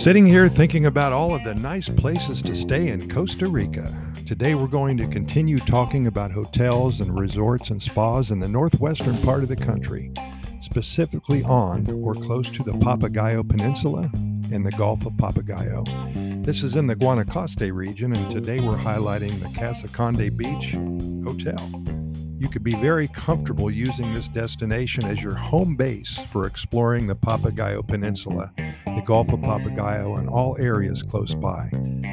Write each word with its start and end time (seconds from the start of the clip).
Sitting 0.00 0.24
here 0.24 0.48
thinking 0.48 0.86
about 0.86 1.12
all 1.12 1.34
of 1.34 1.44
the 1.44 1.54
nice 1.54 1.90
places 1.90 2.40
to 2.40 2.56
stay 2.56 2.88
in 2.88 3.06
Costa 3.10 3.46
Rica. 3.46 3.92
Today 4.26 4.54
we're 4.54 4.66
going 4.66 4.96
to 4.96 5.06
continue 5.06 5.58
talking 5.58 6.06
about 6.06 6.30
hotels 6.30 7.00
and 7.00 7.20
resorts 7.20 7.68
and 7.68 7.82
spas 7.82 8.30
in 8.30 8.40
the 8.40 8.48
northwestern 8.48 9.18
part 9.18 9.42
of 9.42 9.50
the 9.50 9.56
country, 9.56 10.10
specifically 10.62 11.42
on 11.42 11.86
or 12.02 12.14
close 12.14 12.48
to 12.48 12.62
the 12.62 12.72
Papagayo 12.72 13.46
Peninsula 13.46 14.10
and 14.50 14.64
the 14.64 14.70
Gulf 14.70 15.04
of 15.04 15.12
Papagayo. 15.12 15.84
This 16.46 16.62
is 16.62 16.76
in 16.76 16.86
the 16.86 16.96
Guanacaste 16.96 17.70
region, 17.70 18.14
and 18.16 18.30
today 18.30 18.60
we're 18.60 18.78
highlighting 18.78 19.38
the 19.38 19.60
Casa 19.60 19.86
Conde 19.86 20.34
Beach 20.34 20.72
Hotel. 21.26 21.99
You 22.40 22.48
could 22.48 22.64
be 22.64 22.74
very 22.76 23.06
comfortable 23.08 23.70
using 23.70 24.14
this 24.14 24.26
destination 24.26 25.04
as 25.04 25.22
your 25.22 25.34
home 25.34 25.76
base 25.76 26.18
for 26.32 26.46
exploring 26.46 27.06
the 27.06 27.14
Papagayo 27.14 27.86
Peninsula, 27.86 28.50
the 28.56 29.02
Gulf 29.04 29.28
of 29.28 29.40
Papagayo, 29.40 30.18
and 30.18 30.26
all 30.26 30.56
areas 30.58 31.02
close 31.02 31.34
by. 31.34 31.68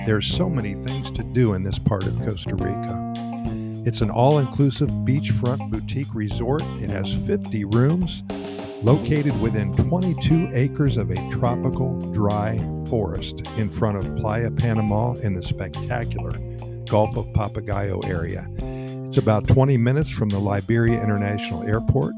There's 0.05 0.27
so 0.27 0.49
many 0.49 0.73
things 0.73 1.11
to 1.11 1.23
do 1.23 1.53
in 1.53 1.63
this 1.63 1.79
part 1.79 2.03
of 2.03 2.21
Costa 2.25 2.55
Rica. 2.55 3.13
It's 3.85 4.01
an 4.01 4.09
all 4.09 4.39
inclusive 4.39 4.89
beachfront 4.89 5.71
boutique 5.71 6.13
resort. 6.13 6.61
It 6.81 6.89
has 6.89 7.09
50 7.25 7.63
rooms, 7.63 8.23
located 8.83 9.39
within 9.39 9.73
22 9.77 10.49
acres 10.51 10.97
of 10.97 11.09
a 11.09 11.29
tropical 11.29 12.01
dry 12.11 12.57
forest 12.89 13.47
in 13.55 13.69
front 13.69 13.95
of 13.95 14.17
Playa 14.17 14.51
Panama 14.51 15.13
in 15.13 15.35
the 15.35 15.41
spectacular 15.41 16.31
Gulf 16.83 17.15
of 17.15 17.27
Papagayo 17.27 18.05
area. 18.05 18.45
It's 19.17 19.23
about 19.23 19.47
20 19.47 19.77
minutes 19.77 20.11
from 20.11 20.29
the 20.29 20.37
Liberia 20.37 21.01
International 21.01 21.63
Airport. 21.63 22.13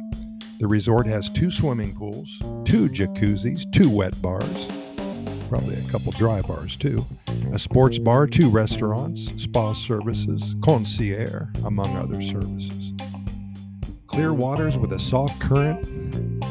The 0.60 0.68
resort 0.68 1.08
has 1.08 1.30
two 1.30 1.50
swimming 1.50 1.96
pools, 1.96 2.28
two 2.66 2.90
jacuzzis, 2.90 3.72
two 3.72 3.90
wet 3.90 4.22
bars, 4.22 4.68
probably 5.48 5.76
a 5.76 5.92
couple 5.92 6.12
dry 6.12 6.42
bars 6.42 6.76
too, 6.76 7.06
a 7.54 7.58
sports 7.58 7.98
bar, 7.98 8.28
two 8.28 8.50
restaurants, 8.50 9.32
spa 9.42 9.72
services, 9.72 10.58
concierge, 10.62 11.48
among 11.64 11.96
other 11.96 12.22
services. 12.22 12.92
Clear 14.08 14.34
waters 14.34 14.78
with 14.78 14.92
a 14.92 15.00
soft 15.00 15.40
current 15.40 15.82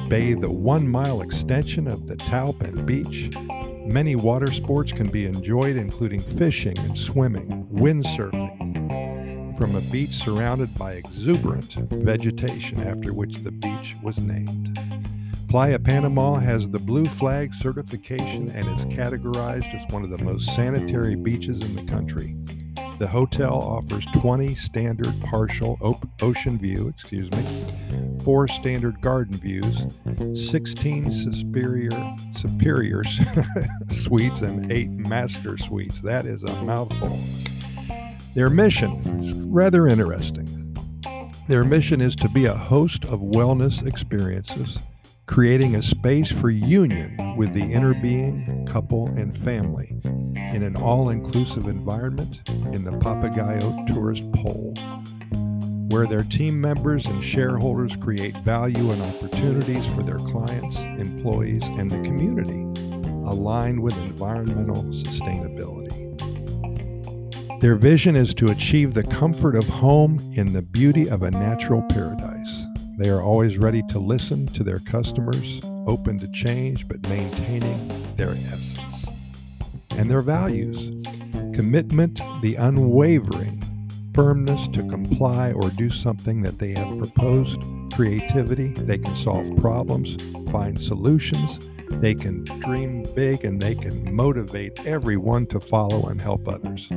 bathe 0.09 0.41
the 0.41 0.51
one 0.51 0.89
mile 0.89 1.21
extension 1.21 1.87
of 1.87 2.07
the 2.07 2.17
Taupan 2.17 2.87
Beach. 2.87 3.29
Many 3.85 4.17
water 4.17 4.51
sports 4.51 4.93
can 4.93 5.11
be 5.11 5.27
enjoyed, 5.27 5.77
including 5.77 6.21
fishing 6.21 6.79
and 6.79 6.97
swimming, 6.97 7.67
windsurfing, 7.71 8.58
from 9.59 9.75
a 9.75 9.81
beach 9.91 10.15
surrounded 10.15 10.73
by 10.79 10.93
exuberant 10.93 11.75
vegetation 11.91 12.81
after 12.87 13.13
which 13.13 13.39
the 13.39 13.51
beach 13.51 13.97
was 14.05 14.19
named. 14.21 14.79
Playa 15.49 15.81
Panama 15.81 16.35
has 16.37 16.71
the 16.71 16.79
Blue 16.79 17.05
Flag 17.05 17.53
certification 17.53 18.49
and 18.53 18.69
is 18.69 18.87
categorized 18.87 19.75
as 19.75 19.93
one 19.93 20.05
of 20.05 20.11
the 20.11 20.25
most 20.25 20.55
sanitary 20.55 21.17
beaches 21.17 21.61
in 21.63 21.75
the 21.75 21.83
country. 21.83 22.37
The 23.01 23.09
hotel 23.09 23.55
offers 23.55 24.07
20 24.15 24.55
standard 24.55 25.21
partial 25.23 25.77
op- 25.81 26.07
ocean 26.23 26.57
view, 26.57 26.87
excuse 26.89 27.29
me, 27.33 27.67
four 28.23 28.47
standard 28.47 29.01
garden 29.01 29.39
views, 29.39 29.87
16 30.51 31.11
superior 31.11 32.17
superior 32.31 33.03
suites 33.91 34.43
and 34.43 34.71
8 34.71 34.91
master 34.91 35.59
suites. 35.59 36.01
That 36.01 36.27
is 36.27 36.45
a 36.45 36.63
mouthful. 36.63 37.19
Their 38.39 38.51
mission 38.51 39.01
is 39.19 39.33
rather 39.51 39.89
interesting. 39.89 40.73
Their 41.49 41.65
mission 41.65 42.01
is 42.01 42.15
to 42.15 42.29
be 42.29 42.45
a 42.45 42.55
host 42.55 43.05
of 43.07 43.19
wellness 43.19 43.85
experiences, 43.85 44.79
creating 45.27 45.75
a 45.75 45.83
space 45.83 46.31
for 46.31 46.49
union 46.49 47.37
with 47.37 47.53
the 47.53 47.65
inner 47.65 47.95
being, 47.95 48.65
couple, 48.65 49.09
and 49.09 49.37
family 49.39 50.01
in 50.05 50.63
an 50.63 50.77
all 50.77 51.09
inclusive 51.09 51.67
environment 51.67 52.49
in 52.73 52.85
the 52.85 52.93
Papagayo 52.93 53.85
Tourist 53.89 54.31
Pole, 54.31 54.73
where 55.89 56.07
their 56.07 56.23
team 56.23 56.61
members 56.61 57.07
and 57.07 57.25
shareholders 57.25 57.97
create 57.97 58.37
value 58.45 58.93
and 58.93 59.03
opportunities 59.03 59.85
for 59.89 60.05
their 60.05 60.19
clients, 60.19 60.77
employees, 60.77 61.65
and 61.65 61.91
the 61.91 62.01
community 62.03 62.63
aligned 63.29 63.83
with 63.83 63.95
environmental 63.95 64.85
sustainability. 64.85 66.09
Their 67.61 67.75
vision 67.75 68.15
is 68.15 68.35
to 68.35 68.53
achieve 68.53 68.95
the 68.95 69.03
comfort 69.03 69.57
of 69.57 69.69
home 69.69 70.21
in 70.37 70.53
the 70.53 70.63
beauty 70.63 71.11
of 71.11 71.23
a 71.23 71.31
natural 71.33 71.83
paradise. 71.89 72.67
They 72.97 73.09
are 73.09 73.21
always 73.21 73.59
ready 73.59 73.83
to 73.89 73.99
listen 73.99 74.47
to 74.49 74.63
their 74.63 74.79
customers, 74.79 75.61
open 75.89 76.21
to 76.21 76.29
change, 76.29 76.87
but 76.87 77.03
maintaining 77.09 78.15
their 78.15 78.31
essence. 78.31 79.07
And 79.91 80.09
their 80.09 80.23
values 80.23 80.93
commitment, 81.53 82.21
the 82.43 82.55
unwavering 82.55 83.61
firmness 84.15 84.69
to 84.69 84.89
comply 84.89 85.51
or 85.51 85.71
do 85.71 85.91
something 85.91 86.43
that 86.43 86.61
they 86.61 86.75
have 86.75 86.97
proposed, 86.99 87.61
creativity, 87.93 88.69
they 88.69 88.99
can 88.99 89.17
solve 89.17 89.51
problems, 89.57 90.17
find 90.53 90.81
solutions, 90.81 91.59
they 92.01 92.15
can 92.15 92.45
dream 92.61 93.05
big, 93.17 93.45
and 93.45 93.61
they 93.61 93.75
can 93.75 94.15
motivate 94.15 94.87
everyone 94.87 95.45
to 95.47 95.59
follow 95.59 96.07
and 96.07 96.21
help 96.21 96.47
others 96.47 96.89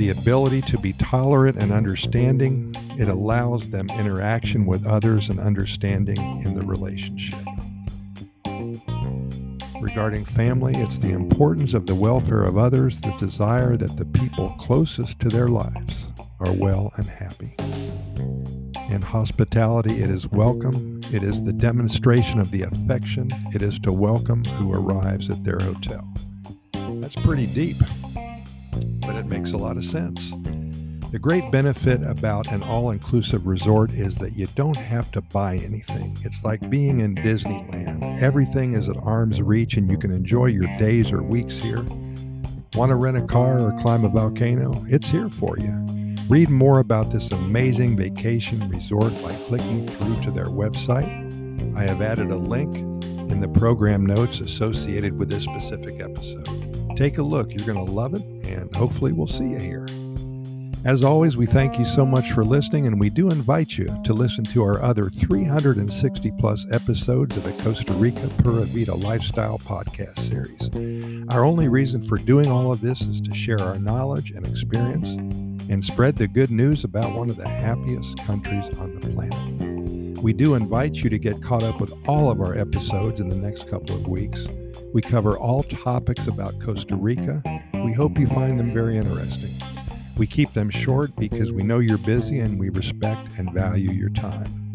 the 0.00 0.08
ability 0.08 0.62
to 0.62 0.78
be 0.78 0.94
tolerant 0.94 1.58
and 1.58 1.70
understanding. 1.70 2.74
It 2.98 3.08
allows 3.08 3.68
them 3.68 3.90
interaction 3.90 4.64
with 4.64 4.86
others 4.86 5.28
and 5.28 5.38
understanding 5.38 6.16
in 6.42 6.54
the 6.54 6.62
relationship. 6.62 7.38
Regarding 9.78 10.24
family, 10.24 10.74
it's 10.76 10.96
the 10.96 11.10
importance 11.10 11.74
of 11.74 11.84
the 11.84 11.94
welfare 11.94 12.44
of 12.44 12.56
others, 12.56 12.98
the 13.02 13.14
desire 13.18 13.76
that 13.76 13.98
the 13.98 14.06
people 14.06 14.54
closest 14.58 15.20
to 15.20 15.28
their 15.28 15.48
lives 15.48 16.06
are 16.40 16.54
well 16.54 16.94
and 16.96 17.06
happy. 17.06 17.54
In 18.88 19.02
hospitality, 19.02 20.02
it 20.02 20.08
is 20.08 20.26
welcome. 20.28 21.02
It 21.12 21.22
is 21.22 21.44
the 21.44 21.52
demonstration 21.52 22.40
of 22.40 22.50
the 22.52 22.62
affection. 22.62 23.28
It 23.54 23.60
is 23.60 23.78
to 23.80 23.92
welcome 23.92 24.46
who 24.46 24.72
arrives 24.72 25.28
at 25.28 25.44
their 25.44 25.58
hotel. 25.60 26.08
That's 26.72 27.16
pretty 27.16 27.48
deep 27.48 27.76
but 29.10 29.18
it 29.18 29.26
makes 29.26 29.50
a 29.50 29.56
lot 29.56 29.76
of 29.76 29.84
sense. 29.84 30.30
The 31.10 31.18
great 31.18 31.50
benefit 31.50 32.00
about 32.04 32.46
an 32.52 32.62
all 32.62 32.92
inclusive 32.92 33.44
resort 33.44 33.90
is 33.90 34.14
that 34.18 34.36
you 34.36 34.46
don't 34.54 34.76
have 34.76 35.10
to 35.10 35.20
buy 35.20 35.56
anything. 35.56 36.16
It's 36.22 36.44
like 36.44 36.70
being 36.70 37.00
in 37.00 37.16
Disneyland. 37.16 38.22
Everything 38.22 38.74
is 38.74 38.88
at 38.88 38.96
arm's 38.98 39.42
reach 39.42 39.76
and 39.76 39.90
you 39.90 39.98
can 39.98 40.12
enjoy 40.12 40.46
your 40.46 40.68
days 40.78 41.10
or 41.10 41.24
weeks 41.24 41.56
here. 41.56 41.84
Want 42.74 42.90
to 42.90 42.94
rent 42.94 43.16
a 43.16 43.26
car 43.26 43.58
or 43.58 43.76
climb 43.80 44.04
a 44.04 44.08
volcano? 44.08 44.80
It's 44.86 45.08
here 45.08 45.28
for 45.28 45.58
you. 45.58 46.16
Read 46.28 46.48
more 46.48 46.78
about 46.78 47.10
this 47.10 47.32
amazing 47.32 47.96
vacation 47.96 48.68
resort 48.68 49.12
by 49.24 49.34
clicking 49.48 49.88
through 49.88 50.22
to 50.22 50.30
their 50.30 50.44
website. 50.44 51.10
I 51.76 51.82
have 51.82 52.00
added 52.00 52.30
a 52.30 52.36
link 52.36 52.76
in 52.76 53.40
the 53.40 53.48
program 53.48 54.06
notes 54.06 54.38
associated 54.38 55.18
with 55.18 55.30
this 55.30 55.42
specific 55.42 55.98
episode. 55.98 56.69
Take 57.00 57.16
a 57.16 57.22
look. 57.22 57.50
You're 57.54 57.64
going 57.64 57.82
to 57.82 57.90
love 57.90 58.12
it, 58.12 58.20
and 58.44 58.76
hopefully, 58.76 59.12
we'll 59.12 59.26
see 59.26 59.48
you 59.48 59.58
here. 59.58 59.86
As 60.84 61.02
always, 61.02 61.34
we 61.34 61.46
thank 61.46 61.78
you 61.78 61.86
so 61.86 62.04
much 62.04 62.32
for 62.32 62.44
listening, 62.44 62.86
and 62.86 63.00
we 63.00 63.08
do 63.08 63.30
invite 63.30 63.78
you 63.78 63.86
to 64.04 64.12
listen 64.12 64.44
to 64.44 64.62
our 64.62 64.82
other 64.82 65.08
360 65.08 66.30
plus 66.38 66.66
episodes 66.70 67.34
of 67.38 67.44
the 67.44 67.52
Costa 67.62 67.94
Rica 67.94 68.28
Pura 68.42 68.64
Vida 68.64 68.94
Lifestyle 68.94 69.58
podcast 69.60 70.18
series. 70.18 71.26
Our 71.30 71.42
only 71.42 71.68
reason 71.68 72.06
for 72.06 72.18
doing 72.18 72.50
all 72.50 72.70
of 72.70 72.82
this 72.82 73.00
is 73.00 73.22
to 73.22 73.34
share 73.34 73.62
our 73.62 73.78
knowledge 73.78 74.32
and 74.32 74.46
experience 74.46 75.08
and 75.70 75.82
spread 75.82 76.16
the 76.16 76.28
good 76.28 76.50
news 76.50 76.84
about 76.84 77.16
one 77.16 77.30
of 77.30 77.36
the 77.36 77.48
happiest 77.48 78.18
countries 78.26 78.66
on 78.78 79.00
the 79.00 79.08
planet. 79.08 80.18
We 80.22 80.34
do 80.34 80.52
invite 80.52 80.96
you 80.96 81.08
to 81.08 81.18
get 81.18 81.42
caught 81.42 81.62
up 81.62 81.80
with 81.80 81.94
all 82.06 82.30
of 82.30 82.42
our 82.42 82.54
episodes 82.58 83.20
in 83.20 83.30
the 83.30 83.36
next 83.36 83.70
couple 83.70 83.96
of 83.96 84.06
weeks. 84.06 84.46
We 84.92 85.00
cover 85.00 85.38
all 85.38 85.62
topics 85.62 86.26
about 86.26 86.60
Costa 86.60 86.96
Rica. 86.96 87.42
We 87.84 87.92
hope 87.92 88.18
you 88.18 88.26
find 88.26 88.58
them 88.58 88.72
very 88.72 88.96
interesting. 88.96 89.50
We 90.16 90.26
keep 90.26 90.52
them 90.52 90.68
short 90.68 91.14
because 91.14 91.52
we 91.52 91.62
know 91.62 91.78
you're 91.78 91.96
busy 91.96 92.40
and 92.40 92.58
we 92.58 92.70
respect 92.70 93.38
and 93.38 93.52
value 93.52 93.92
your 93.92 94.10
time. 94.10 94.72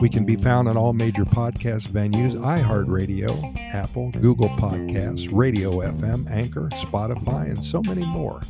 We 0.00 0.08
can 0.08 0.24
be 0.24 0.36
found 0.36 0.66
on 0.66 0.78
all 0.78 0.94
major 0.94 1.26
podcast 1.26 1.88
venues 1.88 2.34
iHeartRadio, 2.34 3.74
Apple, 3.74 4.10
Google 4.12 4.48
Podcasts, 4.50 5.28
Radio 5.30 5.80
FM, 5.80 6.28
Anchor, 6.30 6.68
Spotify, 6.70 7.44
and 7.44 7.62
so 7.62 7.82
many 7.86 8.04
more. 8.06 8.40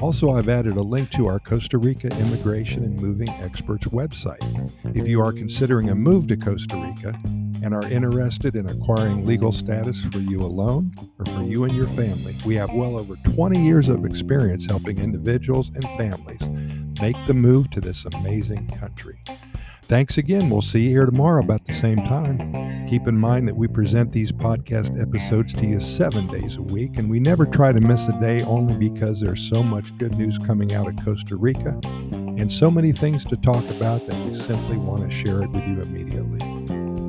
Also, 0.00 0.30
I've 0.30 0.48
added 0.48 0.76
a 0.76 0.82
link 0.82 1.10
to 1.12 1.26
our 1.26 1.38
Costa 1.38 1.78
Rica 1.78 2.08
Immigration 2.08 2.84
and 2.84 3.00
Moving 3.00 3.30
Experts 3.30 3.86
website. 3.86 4.72
If 4.94 5.08
you 5.08 5.20
are 5.20 5.32
considering 5.32 5.88
a 5.88 5.94
move 5.94 6.26
to 6.28 6.36
Costa 6.36 6.76
Rica, 6.76 7.18
and 7.62 7.74
are 7.74 7.86
interested 7.88 8.56
in 8.56 8.68
acquiring 8.68 9.26
legal 9.26 9.52
status 9.52 10.00
for 10.12 10.18
you 10.18 10.40
alone 10.40 10.94
or 11.18 11.24
for 11.26 11.42
you 11.42 11.64
and 11.64 11.74
your 11.74 11.86
family. 11.88 12.34
We 12.44 12.54
have 12.56 12.72
well 12.72 12.98
over 12.98 13.16
20 13.16 13.62
years 13.62 13.88
of 13.88 14.04
experience 14.04 14.66
helping 14.66 14.98
individuals 14.98 15.70
and 15.74 15.84
families 15.98 16.40
make 17.00 17.16
the 17.26 17.34
move 17.34 17.70
to 17.70 17.80
this 17.80 18.04
amazing 18.04 18.68
country. 18.68 19.18
Thanks 19.82 20.18
again. 20.18 20.50
We'll 20.50 20.60
see 20.60 20.82
you 20.82 20.90
here 20.90 21.06
tomorrow 21.06 21.42
about 21.42 21.64
the 21.64 21.72
same 21.72 21.96
time. 22.04 22.86
Keep 22.88 23.08
in 23.08 23.16
mind 23.16 23.48
that 23.48 23.56
we 23.56 23.68
present 23.68 24.12
these 24.12 24.30
podcast 24.30 25.00
episodes 25.00 25.54
to 25.54 25.66
you 25.66 25.80
seven 25.80 26.26
days 26.26 26.58
a 26.58 26.62
week, 26.62 26.98
and 26.98 27.08
we 27.08 27.20
never 27.20 27.46
try 27.46 27.72
to 27.72 27.80
miss 27.80 28.06
a 28.06 28.20
day 28.20 28.42
only 28.42 28.76
because 28.76 29.18
there's 29.18 29.48
so 29.48 29.62
much 29.62 29.96
good 29.96 30.18
news 30.18 30.36
coming 30.38 30.74
out 30.74 30.88
of 30.88 31.02
Costa 31.02 31.36
Rica 31.36 31.80
and 32.38 32.52
so 32.52 32.70
many 32.70 32.92
things 32.92 33.24
to 33.24 33.36
talk 33.38 33.64
about 33.70 34.06
that 34.06 34.26
we 34.26 34.34
simply 34.34 34.76
want 34.76 35.02
to 35.02 35.10
share 35.10 35.42
it 35.42 35.50
with 35.50 35.66
you 35.66 35.80
immediately. 35.80 36.47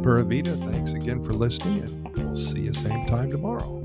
Pura 0.10 0.24
Vida. 0.24 0.58
Thanks 0.72 0.94
again 0.94 1.24
for 1.24 1.34
listening, 1.34 1.84
and 1.84 2.18
we'll 2.18 2.36
see 2.36 2.62
you 2.62 2.74
same 2.74 3.06
time 3.06 3.30
tomorrow. 3.30 3.79